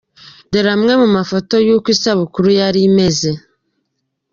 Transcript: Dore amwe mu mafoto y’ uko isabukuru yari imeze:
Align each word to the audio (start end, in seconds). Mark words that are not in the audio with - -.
Dore 0.51 0.69
amwe 0.75 0.93
mu 1.01 1.07
mafoto 1.17 1.53
y’ 1.67 1.69
uko 1.75 1.87
isabukuru 1.95 2.47
yari 2.59 2.79
imeze: 2.89 3.29